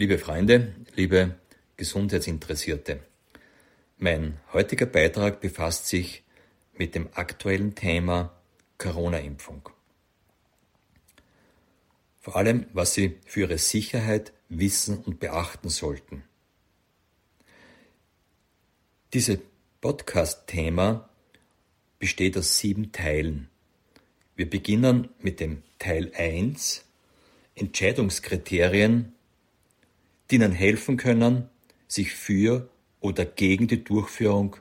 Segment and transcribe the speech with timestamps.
[0.00, 1.34] Liebe Freunde, liebe
[1.76, 3.00] Gesundheitsinteressierte,
[3.98, 6.22] mein heutiger Beitrag befasst sich
[6.72, 8.34] mit dem aktuellen Thema
[8.78, 9.68] Corona-Impfung.
[12.18, 16.24] Vor allem, was Sie für Ihre Sicherheit wissen und beachten sollten.
[19.12, 19.38] Dieses
[19.82, 21.10] Podcast-Thema
[21.98, 23.50] besteht aus sieben Teilen.
[24.34, 26.86] Wir beginnen mit dem Teil 1,
[27.54, 29.12] Entscheidungskriterien,
[30.30, 31.48] die Ihnen helfen können,
[31.88, 32.68] sich für
[33.00, 34.56] oder gegen die Durchführung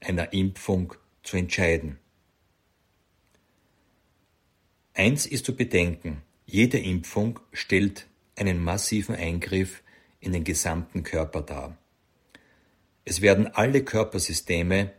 [0.00, 1.98] einer Impfung zu entscheiden.
[4.94, 9.82] Eins ist zu bedenken, jede Impfung stellt einen massiven Eingriff
[10.20, 11.78] in den gesamten Körper dar.
[13.04, 14.92] Es werden alle Körpersysteme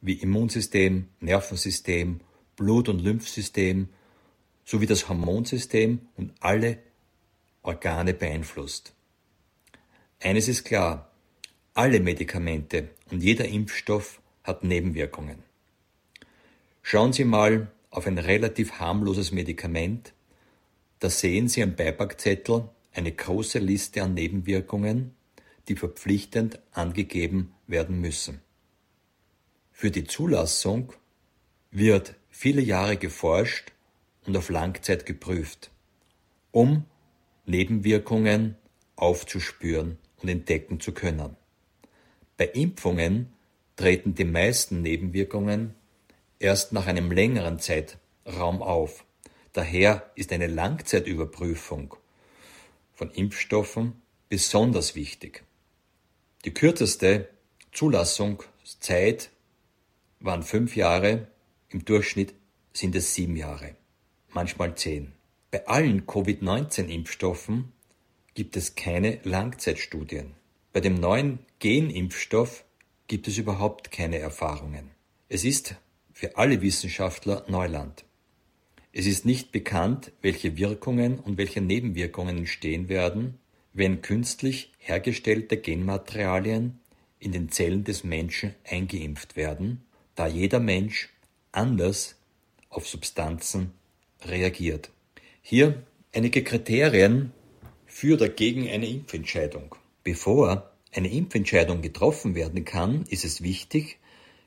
[0.00, 2.20] wie Immunsystem, Nervensystem,
[2.56, 3.88] Blut- und Lymphsystem
[4.64, 6.78] sowie das Hormonsystem und alle
[7.62, 8.94] Organe beeinflusst.
[10.20, 11.12] Eines ist klar,
[11.74, 15.44] alle Medikamente und jeder Impfstoff hat Nebenwirkungen.
[16.82, 20.12] Schauen Sie mal auf ein relativ harmloses Medikament,
[20.98, 25.14] da sehen Sie am Beipackzettel eine große Liste an Nebenwirkungen,
[25.68, 28.40] die verpflichtend angegeben werden müssen.
[29.70, 30.92] Für die Zulassung
[31.70, 33.70] wird viele Jahre geforscht
[34.26, 35.70] und auf Langzeit geprüft,
[36.50, 36.86] um
[37.46, 38.56] Nebenwirkungen
[38.96, 41.36] aufzuspüren und entdecken zu können.
[42.36, 43.32] Bei Impfungen
[43.76, 45.74] treten die meisten Nebenwirkungen
[46.38, 49.04] erst nach einem längeren Zeitraum auf.
[49.52, 51.94] Daher ist eine Langzeitüberprüfung
[52.92, 55.44] von Impfstoffen besonders wichtig.
[56.44, 57.28] Die kürzeste
[57.72, 59.30] Zulassungszeit
[60.20, 61.28] waren fünf Jahre,
[61.68, 62.34] im Durchschnitt
[62.72, 63.76] sind es sieben Jahre,
[64.30, 65.12] manchmal zehn.
[65.50, 67.72] Bei allen Covid-19-Impfstoffen
[68.38, 70.36] gibt es keine Langzeitstudien.
[70.72, 72.64] Bei dem neuen Genimpfstoff
[73.08, 74.92] gibt es überhaupt keine Erfahrungen.
[75.28, 75.74] Es ist
[76.12, 78.04] für alle Wissenschaftler Neuland.
[78.92, 83.40] Es ist nicht bekannt, welche Wirkungen und welche Nebenwirkungen entstehen werden,
[83.72, 86.78] wenn künstlich hergestellte Genmaterialien
[87.18, 89.82] in den Zellen des Menschen eingeimpft werden,
[90.14, 91.08] da jeder Mensch
[91.50, 92.14] anders
[92.68, 93.72] auf Substanzen
[94.22, 94.90] reagiert.
[95.42, 97.32] Hier einige Kriterien
[97.88, 99.74] für oder gegen eine Impfentscheidung.
[100.04, 103.98] Bevor eine Impfentscheidung getroffen werden kann, ist es wichtig,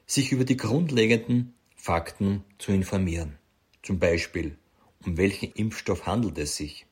[0.06, 3.38] sich über die grundlegenden Fakten zu informieren.
[3.82, 4.58] Zum Beispiel,
[5.04, 6.86] um welchen Impfstoff handelt es sich?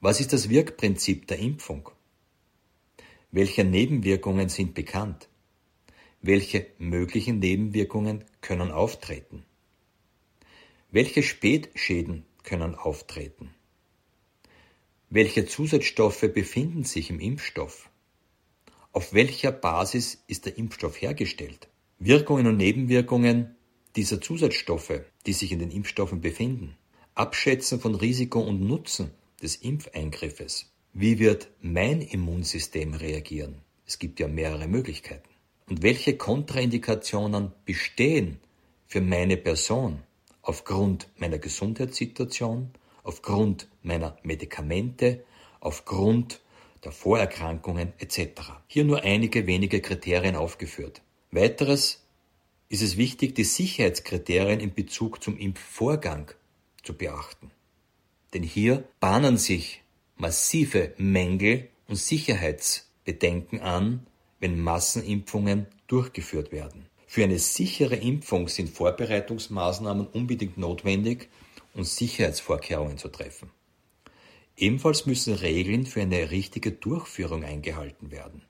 [0.00, 1.90] Was ist das Wirkprinzip der Impfung?
[3.30, 5.28] Welche Nebenwirkungen sind bekannt?
[6.22, 9.44] Welche möglichen Nebenwirkungen können auftreten?
[10.90, 13.54] Welche Spätschäden können auftreten?
[15.12, 17.90] Welche Zusatzstoffe befinden sich im Impfstoff?
[18.92, 21.66] Auf welcher Basis ist der Impfstoff hergestellt?
[21.98, 23.56] Wirkungen und Nebenwirkungen
[23.96, 26.76] dieser Zusatzstoffe, die sich in den Impfstoffen befinden.
[27.16, 29.10] Abschätzen von Risiko und Nutzen
[29.42, 30.70] des Impfeingriffes.
[30.92, 33.62] Wie wird mein Immunsystem reagieren?
[33.88, 35.28] Es gibt ja mehrere Möglichkeiten.
[35.68, 38.38] Und welche Kontraindikationen bestehen
[38.86, 40.04] für meine Person
[40.42, 42.70] aufgrund meiner Gesundheitssituation,
[43.10, 45.24] aufgrund meiner Medikamente,
[45.58, 46.40] aufgrund
[46.84, 48.52] der Vorerkrankungen etc.
[48.68, 51.02] Hier nur einige wenige Kriterien aufgeführt.
[51.32, 52.06] Weiteres
[52.68, 56.30] ist es wichtig, die Sicherheitskriterien in Bezug zum Impfvorgang
[56.84, 57.50] zu beachten.
[58.32, 59.82] Denn hier bahnen sich
[60.16, 64.06] massive Mängel und Sicherheitsbedenken an,
[64.38, 66.86] wenn Massenimpfungen durchgeführt werden.
[67.08, 71.28] Für eine sichere Impfung sind Vorbereitungsmaßnahmen unbedingt notwendig
[71.74, 73.50] und Sicherheitsvorkehrungen zu treffen.
[74.56, 78.42] Ebenfalls müssen Regeln für eine richtige Durchführung eingehalten werden.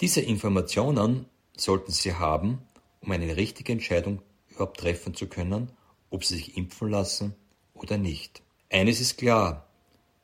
[0.00, 1.26] Diese Informationen
[1.56, 2.62] sollten Sie haben,
[3.00, 5.70] um eine richtige Entscheidung überhaupt treffen zu können,
[6.10, 7.34] ob Sie sich impfen lassen
[7.74, 8.42] oder nicht.
[8.70, 9.68] Eines ist klar,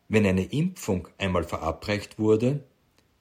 [0.08, 2.64] wenn eine Impfung einmal verabreicht wurde,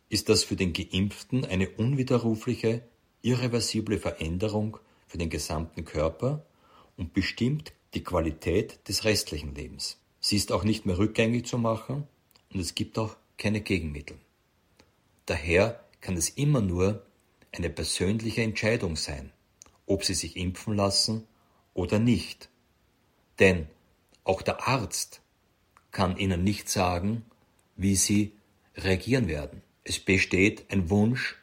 [0.09, 2.81] ist das für den Geimpften eine unwiderrufliche,
[3.21, 4.77] irreversible Veränderung
[5.07, 6.45] für den gesamten Körper
[6.98, 9.98] und bestimmt die Qualität des restlichen Lebens.
[10.19, 12.07] Sie ist auch nicht mehr rückgängig zu machen
[12.54, 14.18] und es gibt auch keine Gegenmittel.
[15.25, 17.06] Daher kann es immer nur
[17.51, 19.31] eine persönliche Entscheidung sein,
[19.86, 21.28] ob Sie sich impfen lassen
[21.74, 22.50] oder nicht.
[23.40, 23.68] Denn
[24.24, 25.22] auch der Arzt
[25.92, 27.25] kann Ihnen nicht sagen,
[27.75, 28.34] wie Sie
[28.75, 29.62] reagieren werden.
[29.84, 31.38] Es besteht ein Wunsch,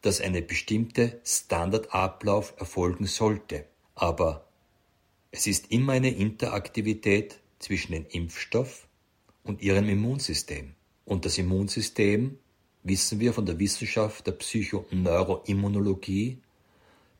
[0.00, 3.66] dass eine bestimmte Standardablauf erfolgen sollte.
[3.94, 4.46] Aber
[5.32, 8.86] es ist immer eine Interaktivität zwischen dem Impfstoff
[9.42, 10.74] und ihrem Immunsystem.
[11.06, 12.38] Und das Immunsystem,
[12.84, 16.36] wissen wir von der Wissenschaft der Psychoneuroimmunologie,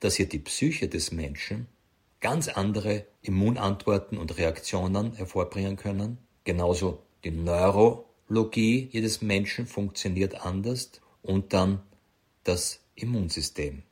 [0.00, 1.68] dass hier die Psyche des Menschen
[2.20, 6.18] ganz andere Immunantworten und Reaktionen hervorbringen können.
[6.44, 10.90] Genauso die Neurologie jedes Menschen funktioniert anders
[11.22, 11.80] und dann
[12.44, 13.84] das Immunsystem,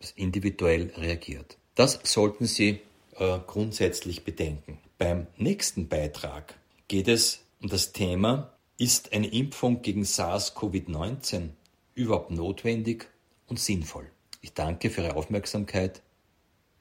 [0.00, 1.58] das individuell reagiert.
[1.74, 2.80] Das sollten Sie
[3.18, 4.78] äh, grundsätzlich bedenken.
[4.98, 6.54] Beim nächsten Beitrag
[6.88, 11.50] geht es um das Thema, ist eine Impfung gegen SARS-CoV-19
[11.94, 13.08] überhaupt notwendig
[13.46, 14.10] und sinnvoll?
[14.40, 16.02] Ich danke für Ihre Aufmerksamkeit.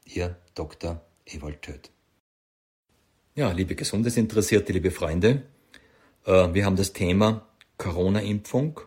[0.06, 1.02] Ihr Dr.
[1.26, 1.90] Ewald Töth.
[3.36, 5.44] Ja, liebe Gesundheitsinteressierte, liebe Freunde,
[6.26, 7.48] äh, wir haben das Thema
[7.78, 8.80] Corona-Impfung,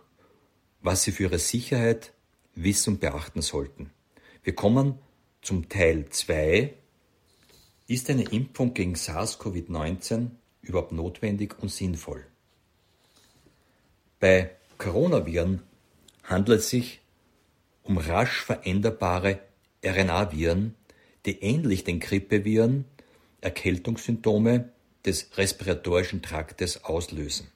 [0.80, 2.12] was Sie für Ihre Sicherheit
[2.54, 3.90] wissen und beachten sollten.
[4.42, 4.98] Wir kommen
[5.42, 6.74] zum Teil 2.
[7.90, 10.28] Ist eine Impfung gegen SARS-CoV-19
[10.62, 12.24] überhaupt notwendig und sinnvoll?
[14.20, 15.64] Bei Coronaviren
[16.22, 17.00] handelt es sich
[17.82, 19.40] um rasch veränderbare
[19.84, 20.76] RNA-Viren,
[21.26, 22.84] die ähnlich den Grippeviren
[23.40, 24.68] Erkältungssymptome
[25.04, 27.48] des respiratorischen Traktes auslösen.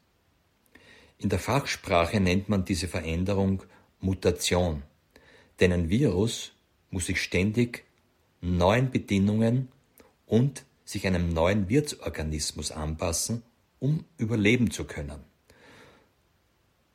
[1.18, 3.62] In der Fachsprache nennt man diese Veränderung
[4.00, 4.82] Mutation,
[5.60, 6.50] denn ein Virus
[6.90, 7.84] muss sich ständig
[8.40, 9.68] neuen Bedingungen
[10.26, 13.42] und sich einem neuen Wirtsorganismus anpassen,
[13.78, 15.20] um überleben zu können.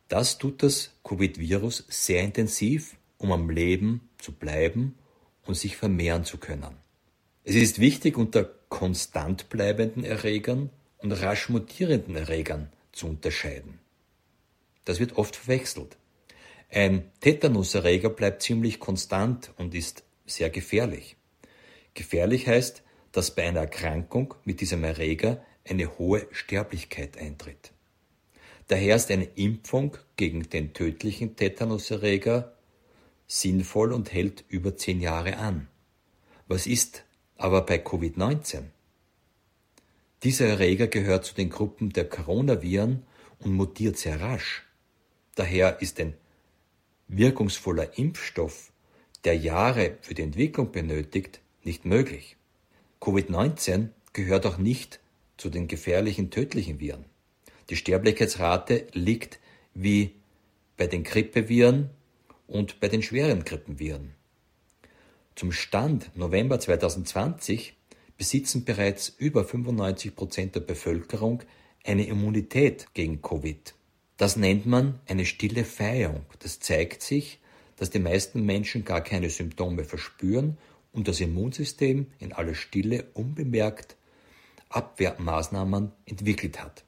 [0.07, 4.95] Das tut das Covid-Virus sehr intensiv um am Leben zu bleiben
[5.45, 6.77] und sich vermehren zu können.
[7.43, 13.79] Es ist wichtig, unter konstant bleibenden Erregern und rasch mutierenden Erregern zu unterscheiden.
[14.85, 15.97] Das wird oft verwechselt.
[16.71, 21.15] Ein Tetanuserreger bleibt ziemlich konstant und ist sehr gefährlich.
[21.93, 27.71] Gefährlich heißt, dass bei einer Erkrankung mit diesem Erreger eine hohe Sterblichkeit eintritt.
[28.67, 32.53] Daher ist eine Impfung gegen den tödlichen Tetanuserreger
[33.27, 35.67] sinnvoll und hält über zehn Jahre an.
[36.47, 37.03] Was ist
[37.37, 38.63] aber bei Covid-19?
[40.23, 43.03] Dieser Erreger gehört zu den Gruppen der Coronaviren
[43.39, 44.65] und mutiert sehr rasch.
[45.35, 46.15] Daher ist ein
[47.07, 48.71] wirkungsvoller Impfstoff,
[49.23, 52.35] der Jahre für die Entwicklung benötigt, nicht möglich.
[53.01, 54.99] Covid-19 gehört auch nicht
[55.37, 57.05] zu den gefährlichen tödlichen Viren.
[57.69, 59.39] Die Sterblichkeitsrate liegt
[59.73, 60.15] wie
[60.75, 61.91] bei den Grippeviren
[62.47, 64.15] und bei den schweren Grippenviren.
[65.35, 67.77] Zum Stand November 2020
[68.17, 71.43] besitzen bereits über 95 Prozent der Bevölkerung
[71.85, 73.75] eine Immunität gegen Covid.
[74.17, 76.25] Das nennt man eine stille Feierung.
[76.39, 77.39] Das zeigt sich,
[77.77, 80.57] dass die meisten Menschen gar keine Symptome verspüren
[80.91, 83.95] und das Immunsystem in aller Stille unbemerkt
[84.69, 86.83] Abwehrmaßnahmen entwickelt hat.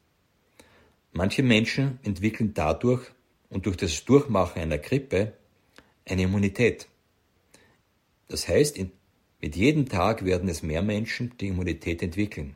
[1.11, 3.11] Manche Menschen entwickeln dadurch
[3.49, 5.33] und durch das Durchmachen einer Grippe
[6.05, 6.87] eine Immunität.
[8.27, 8.91] Das heißt, in,
[9.41, 12.55] mit jedem Tag werden es mehr Menschen, die Immunität entwickeln.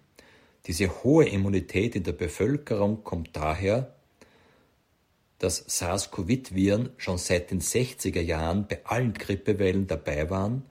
[0.68, 3.96] Diese hohe Immunität in der Bevölkerung kommt daher,
[5.38, 10.64] dass SARS-CoV-Viren schon seit den 60er Jahren bei allen Grippewellen dabei waren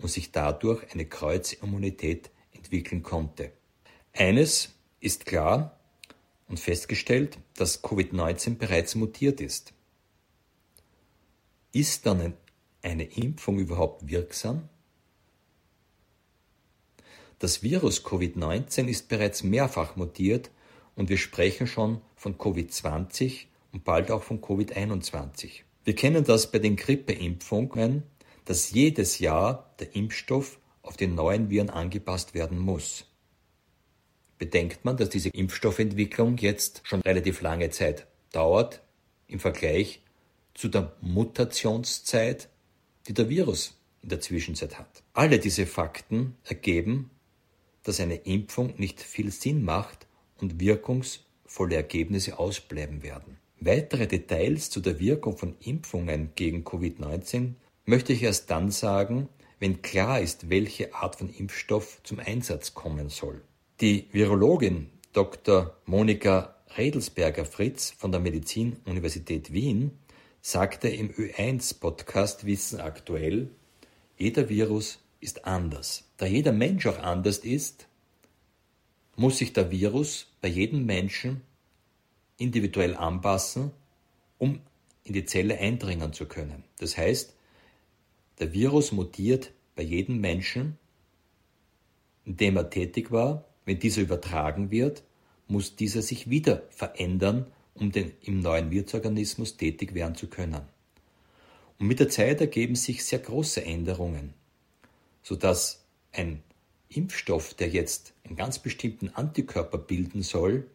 [0.00, 3.52] und sich dadurch eine Kreuzimmunität entwickeln konnte.
[4.12, 4.70] Eines
[5.00, 5.78] ist klar
[6.48, 9.72] und festgestellt, dass Covid-19 bereits mutiert ist.
[11.72, 12.34] Ist dann
[12.82, 14.68] eine Impfung überhaupt wirksam?
[17.38, 20.50] Das Virus Covid-19 ist bereits mehrfach mutiert
[20.96, 25.62] und wir sprechen schon von Covid-20 und bald auch von Covid-21.
[25.84, 28.02] Wir kennen das bei den Grippeimpfungen,
[28.44, 33.04] dass jedes Jahr der Impfstoff auf die neuen Viren angepasst werden muss.
[34.38, 38.82] Bedenkt man, dass diese Impfstoffentwicklung jetzt schon relativ lange Zeit dauert
[39.26, 40.02] im Vergleich
[40.54, 42.48] zu der Mutationszeit,
[43.06, 45.02] die der Virus in der Zwischenzeit hat.
[45.12, 47.10] Alle diese Fakten ergeben,
[47.82, 50.06] dass eine Impfung nicht viel Sinn macht
[50.38, 53.36] und wirkungsvolle Ergebnisse ausbleiben werden.
[53.60, 57.54] Weitere Details zu der Wirkung von Impfungen gegen Covid-19
[57.90, 59.28] möchte ich erst dann sagen,
[59.58, 63.42] wenn klar ist, welche Art von Impfstoff zum Einsatz kommen soll.
[63.80, 65.76] Die Virologin Dr.
[65.86, 69.98] Monika Redelsberger-Fritz von der Medizinuniversität Wien
[70.40, 73.50] sagte im Ö1-Podcast Wissen aktuell,
[74.16, 76.04] jeder Virus ist anders.
[76.16, 77.88] Da jeder Mensch auch anders ist,
[79.16, 81.42] muss sich der Virus bei jedem Menschen
[82.38, 83.72] individuell anpassen,
[84.38, 84.60] um
[85.02, 86.62] in die Zelle eindringen zu können.
[86.78, 87.34] Das heißt,
[88.40, 90.78] der Virus mutiert bei jedem Menschen,
[92.24, 93.44] in dem er tätig war.
[93.64, 95.04] Wenn dieser übertragen wird,
[95.46, 100.62] muss dieser sich wieder verändern um den, im neuen Wirtsorganismus tätig werden zu können.
[101.78, 104.34] Und mit der Zeit ergeben sich sehr große Änderungen,
[105.22, 106.42] sodass ein
[106.88, 110.68] Impfstoff, der jetzt einen ganz bestimmten Antikörper bilden soll,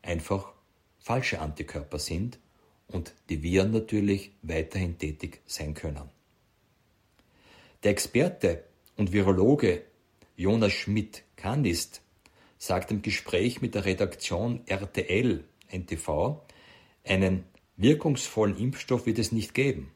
[0.00, 0.52] einfach
[0.98, 2.38] falsche Antikörper sind
[2.86, 6.08] und die Viren natürlich weiterhin tätig sein können.
[7.84, 8.64] Der Experte
[8.96, 9.84] und Virologe
[10.34, 12.02] Jonas Schmidt-Kanist
[12.58, 16.40] sagt im Gespräch mit der Redaktion RTL NTV,
[17.04, 17.44] einen
[17.76, 19.92] wirkungsvollen Impfstoff wird es nicht geben.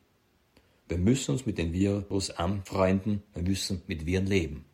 [0.87, 4.65] Wir müssen uns mit dem Virus anfreunden, wir müssen mit Viren leben.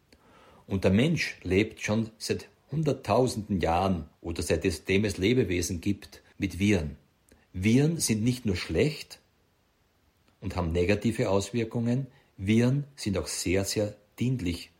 [0.67, 6.99] Und der Mensch lebt schon seit hunderttausenden Jahren oder seitdem es Lebewesen gibt mit Viren.
[7.55, 9.19] Viren sind nicht nur schlecht
[10.43, 14.71] und haben negative Auswirkungen, Viren sind auch sehr, sehr dienlich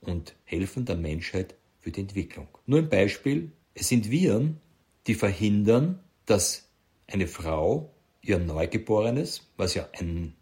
[0.00, 2.46] und helfen der Menschheit für die Entwicklung.
[2.64, 4.60] Nur ein Beispiel, es sind Viren,
[5.08, 6.68] die verhindern, dass
[7.08, 10.34] eine Frau ihr Neugeborenes, was ja ein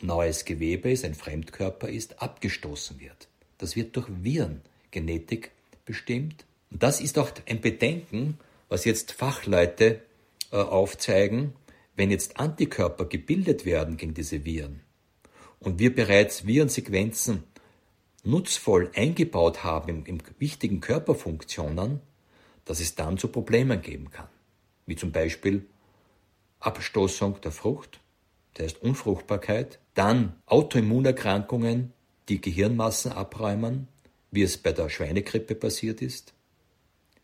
[0.00, 3.28] neues Gewebe ist, ein Fremdkörper ist, abgestoßen wird.
[3.58, 5.52] Das wird durch Virengenetik
[5.84, 6.46] bestimmt.
[6.70, 10.00] Und das ist auch ein Bedenken, was jetzt Fachleute
[10.50, 11.52] äh, aufzeigen,
[11.94, 14.80] wenn jetzt Antikörper gebildet werden gegen diese Viren
[15.62, 17.44] und wir bereits Virensequenzen
[18.24, 22.00] nutzvoll eingebaut haben in, in wichtigen Körperfunktionen,
[22.64, 24.28] dass es dann zu Problemen geben kann,
[24.86, 25.66] wie zum Beispiel
[26.60, 28.00] Abstoßung der Frucht,
[28.54, 31.92] das heißt Unfruchtbarkeit, dann Autoimmunerkrankungen,
[32.28, 33.88] die Gehirnmassen abräumen,
[34.30, 36.34] wie es bei der Schweinegrippe passiert ist.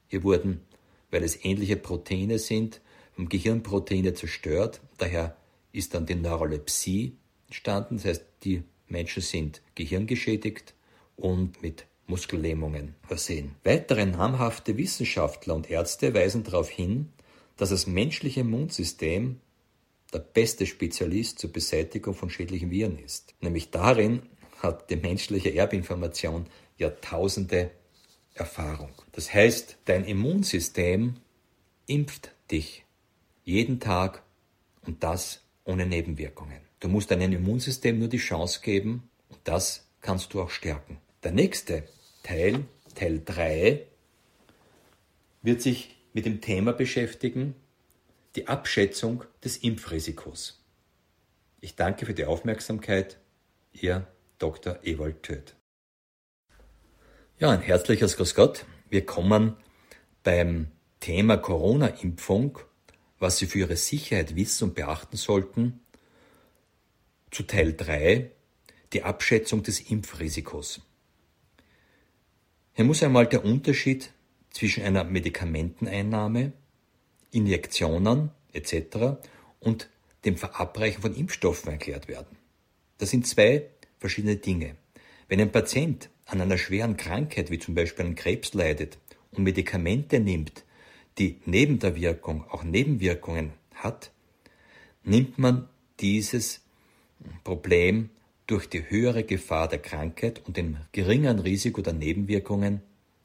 [0.08, 0.62] Hier wurden,
[1.10, 2.80] weil es ähnliche Proteine sind,
[3.12, 5.36] vom Gehirnproteine zerstört, daher
[5.72, 7.16] ist dann die Neurolepsie
[7.48, 10.74] entstanden, das heißt, die Menschen sind gehirngeschädigt
[11.16, 13.54] und mit Muskellähmungen versehen.
[13.64, 17.12] Weitere namhafte Wissenschaftler und Ärzte weisen darauf hin,
[17.56, 19.40] dass das menschliche Immunsystem
[20.12, 23.34] der beste Spezialist zur Beseitigung von schädlichen Viren ist.
[23.40, 24.22] Nämlich darin
[24.58, 26.46] hat die menschliche Erbinformation
[26.78, 27.72] Jahrtausende
[28.34, 28.92] Erfahrung.
[29.12, 31.16] Das heißt, dein Immunsystem
[31.86, 32.84] impft dich
[33.44, 34.22] jeden Tag
[34.86, 36.67] und das ohne Nebenwirkungen.
[36.80, 40.98] Du musst deinem Immunsystem nur die Chance geben und das kannst du auch stärken.
[41.22, 41.84] Der nächste
[42.22, 43.84] Teil, Teil 3,
[45.42, 47.54] wird sich mit dem Thema beschäftigen,
[48.36, 50.64] die Abschätzung des Impfrisikos.
[51.60, 53.18] Ich danke für die Aufmerksamkeit.
[53.72, 54.06] Ihr
[54.38, 54.78] Dr.
[54.84, 55.56] Ewald Töth.
[57.38, 58.64] Ja, ein herzliches Grüß Gott.
[58.88, 59.56] Wir kommen
[60.22, 60.68] beim
[61.00, 62.58] Thema Corona-Impfung,
[63.18, 65.80] was Sie für Ihre Sicherheit wissen und beachten sollten,
[67.30, 68.30] zu Teil 3,
[68.92, 70.80] die Abschätzung des Impfrisikos.
[72.74, 74.10] Hier muss einmal der Unterschied
[74.50, 76.52] zwischen einer Medikamenteneinnahme,
[77.30, 79.18] Injektionen etc.
[79.60, 79.90] und
[80.24, 82.36] dem Verabreichen von Impfstoffen erklärt werden.
[82.98, 83.68] Das sind zwei
[83.98, 84.76] verschiedene Dinge.
[85.28, 88.98] Wenn ein Patient an einer schweren Krankheit wie zum Beispiel an Krebs leidet
[89.32, 90.64] und Medikamente nimmt,
[91.18, 94.12] die neben der Wirkung auch Nebenwirkungen hat,
[95.04, 95.68] nimmt man
[96.00, 96.60] dieses
[97.44, 98.10] Problem
[98.46, 102.82] durch die höhere Gefahr der Krankheit und dem geringeren Risiko der Nebenwirkungen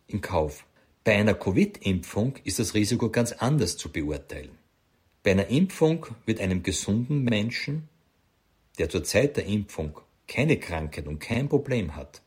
[0.08, 0.66] in Kauf.
[1.04, 4.58] Bei einer Covid-Impfung ist das Risiko ganz anders zu beurteilen.
[5.24, 7.88] Bei einer Impfung wird einem gesunden Menschen,
[8.78, 12.22] der zur Zeit der Impfung keine Krankheit und kein Problem hat,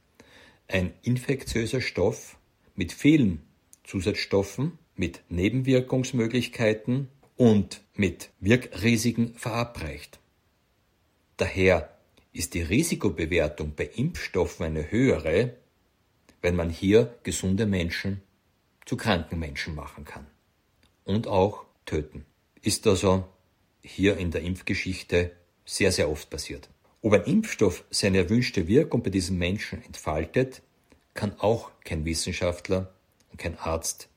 [0.68, 2.36] ein infektiöser Stoff
[2.74, 3.42] mit vielen
[3.84, 10.18] Zusatzstoffen, mit Nebenwirkungsmöglichkeiten und mit Wirkrisiken verabreicht.
[11.36, 11.96] Daher
[12.32, 15.54] ist die Risikobewertung bei Impfstoffen eine höhere,
[16.42, 18.22] wenn man hier gesunde Menschen
[18.84, 20.26] zu kranken Menschen machen kann
[21.04, 22.24] und auch töten.
[22.62, 23.24] Ist also
[23.82, 25.32] hier in der Impfgeschichte
[25.64, 26.68] sehr, sehr oft passiert.
[27.02, 30.62] Ob ein Impfstoff seine erwünschte Wirkung bei diesen Menschen entfaltet,
[31.14, 32.92] kann auch kein Wissenschaftler
[33.30, 34.08] und kein Arzt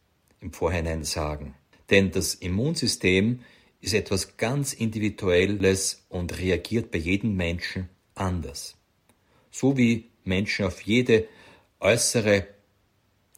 [0.42, 1.56] im Vorhinein sagen.
[1.90, 3.42] Denn das Immunsystem
[3.82, 8.76] ist etwas ganz Individuelles und reagiert bei jedem Menschen anders.
[9.52, 11.28] So wie Menschen auf jede
[11.80, 12.48] äußere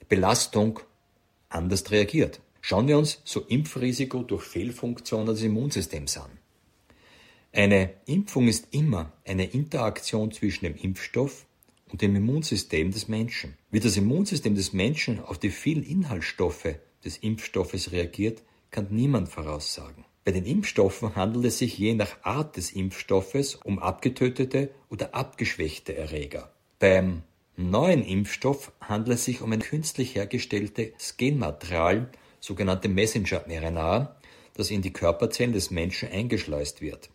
[0.09, 0.79] Belastung
[1.49, 2.41] anders reagiert.
[2.61, 6.31] Schauen wir uns so Impfrisiko durch Fehlfunktionen des Immunsystems an.
[7.53, 11.45] Eine Impfung ist immer eine Interaktion zwischen dem Impfstoff
[11.89, 13.57] und dem Immunsystem des Menschen.
[13.71, 20.05] Wie das Immunsystem des Menschen auf die vielen Inhaltsstoffe des Impfstoffes reagiert, kann niemand voraussagen.
[20.23, 25.95] Bei den Impfstoffen handelt es sich je nach Art des Impfstoffes um abgetötete oder abgeschwächte
[25.95, 26.51] Erreger.
[26.77, 27.23] Beim
[27.57, 34.15] neuen Impfstoff handelt es sich um ein künstlich hergestelltes Genmaterial, sogenannte Messenger-RNA,
[34.53, 37.09] das in die Körperzellen des Menschen eingeschleust wird.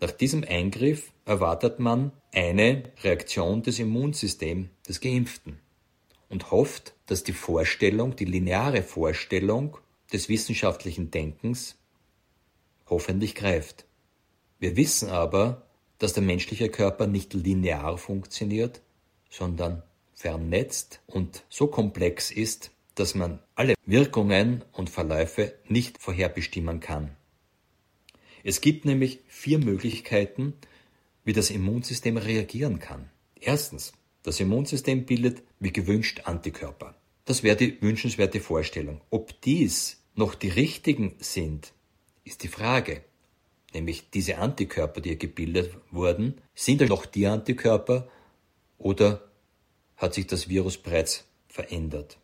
[0.00, 5.60] Nach diesem Eingriff erwartet man eine Reaktion des Immunsystems des Geimpften
[6.28, 9.76] und hofft, dass die Vorstellung, die lineare Vorstellung
[10.12, 11.76] des wissenschaftlichen Denkens
[12.92, 13.86] hoffentlich greift.
[14.58, 15.66] Wir wissen aber,
[15.98, 18.82] dass der menschliche Körper nicht linear funktioniert,
[19.30, 19.82] sondern
[20.14, 27.16] vernetzt und so komplex ist, dass man alle Wirkungen und Verläufe nicht vorherbestimmen kann.
[28.44, 30.52] Es gibt nämlich vier Möglichkeiten,
[31.24, 33.08] wie das Immunsystem reagieren kann.
[33.40, 36.94] Erstens, das Immunsystem bildet wie gewünscht Antikörper.
[37.24, 39.00] Das wäre die wünschenswerte Vorstellung.
[39.10, 41.72] Ob dies noch die richtigen sind,
[42.24, 43.04] ist die Frage.
[43.74, 48.08] Nämlich diese Antikörper, die gebildet wurden, sind noch die Antikörper
[48.78, 49.30] oder
[49.96, 52.18] hat sich das Virus bereits verändert?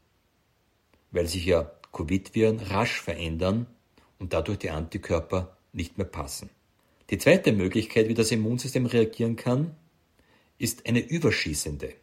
[1.10, 3.66] Weil sich ja Covid-Viren rasch verändern
[4.18, 6.50] und dadurch die Antikörper nicht mehr passen.
[7.10, 9.74] Die zweite Möglichkeit, wie das Immunsystem reagieren kann,
[10.58, 11.94] ist eine überschießende.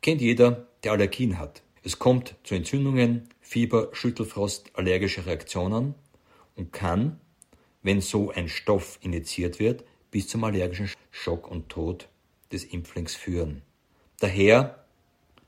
[0.00, 1.62] Kennt jeder, der Allergien hat.
[1.86, 5.94] Es kommt zu Entzündungen, Fieber, Schüttelfrost, allergische Reaktionen
[6.56, 7.20] und kann,
[7.82, 12.08] wenn so ein Stoff injiziert wird, bis zum allergischen Schock und Tod
[12.50, 13.60] des Impflings führen.
[14.18, 14.82] Daher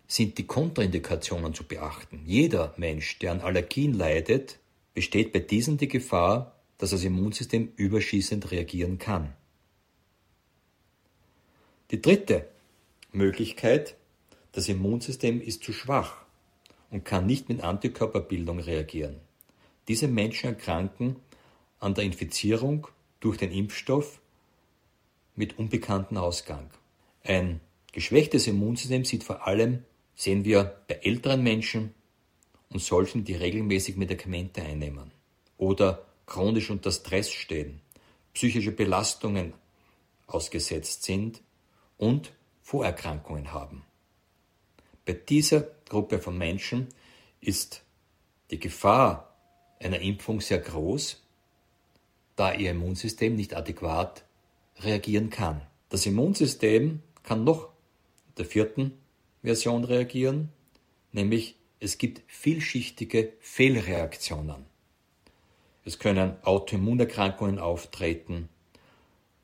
[0.07, 2.21] sind die Kontraindikationen zu beachten.
[2.27, 4.59] Jeder Mensch, der an Allergien leidet,
[4.93, 9.33] besteht bei diesen die Gefahr, dass das Immunsystem überschießend reagieren kann.
[11.91, 12.47] Die dritte
[13.11, 13.97] Möglichkeit,
[14.53, 16.26] das Immunsystem ist zu schwach
[16.91, 19.17] und kann nicht mit Antikörperbildung reagieren.
[19.89, 21.17] Diese Menschen erkranken
[21.81, 22.89] an der Infizierung
[23.21, 24.21] durch den Impfstoff
[25.35, 26.71] mit unbekanntem Ausgang.
[27.23, 27.61] Ein
[27.93, 31.95] geschwächtes Immunsystem sieht vor allem, sehen wir bei älteren Menschen
[32.71, 35.11] und solchen, die regelmäßig Medikamente einnehmen
[35.59, 37.81] oder chronisch unter Stress stehen,
[38.35, 39.55] psychische Belastungen
[40.27, 41.43] ausgesetzt sind
[41.99, 42.33] und
[42.63, 43.85] Vorerkrankungen haben.
[45.05, 46.89] Bei dieser Gruppe von Menschen
[47.41, 47.83] ist
[48.51, 49.37] die Gefahr
[49.81, 51.23] einer Impfung sehr groß,
[52.35, 54.25] da ihr Immunsystem nicht adäquat
[54.79, 55.63] reagieren kann.
[55.89, 57.69] Das Immunsystem kann noch
[58.37, 58.93] der vierten
[59.43, 60.51] Version reagieren,
[61.13, 64.67] nämlich es gibt vielschichtige Fehlreaktionen.
[65.85, 68.49] Es können Autoimmunerkrankungen auftreten,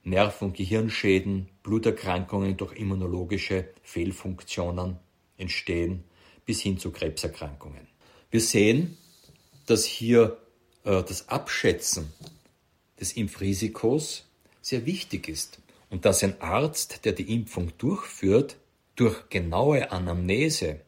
[0.02, 4.98] Nerven- und Gehirnschäden, Bluterkrankungen durch immunologische Fehlfunktionen
[5.36, 6.02] entstehen,
[6.52, 7.88] bis hin zu Krebserkrankungen.
[8.30, 8.98] Wir sehen,
[9.64, 10.36] dass hier
[10.84, 12.12] äh, das Abschätzen
[13.00, 14.26] des Impfrisikos
[14.60, 18.58] sehr wichtig ist und dass ein Arzt, der die Impfung durchführt,
[18.96, 20.80] durch genaue Anamnese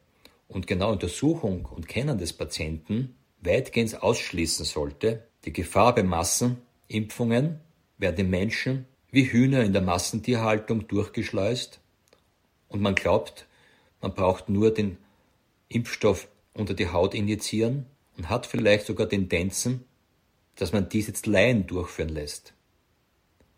[0.48, 7.59] und genaue Untersuchung und Kennen des Patienten weitgehend ausschließen sollte, die Gefahr bei Massenimpfungen
[7.96, 11.81] werden Menschen wie Hühner in der Massentierhaltung durchgeschleust
[12.68, 13.46] und man glaubt,
[14.03, 14.98] man braucht nur den
[15.74, 19.84] Impfstoff unter die Haut injizieren und hat vielleicht sogar Tendenzen,
[20.54, 22.54] dass man dies jetzt Laien durchführen lässt.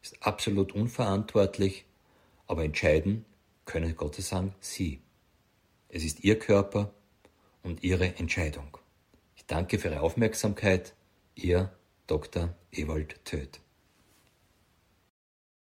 [0.02, 1.84] Ist absolut unverantwortlich,
[2.46, 3.24] aber entscheiden
[3.64, 5.00] können Gottes sagen Sie.
[5.88, 6.94] Es ist Ihr Körper
[7.62, 8.78] und Ihre Entscheidung.
[9.34, 10.94] Ich danke für Ihre Aufmerksamkeit.
[11.34, 11.72] Ihr
[12.06, 12.54] Dr.
[12.72, 13.60] Ewald Töth.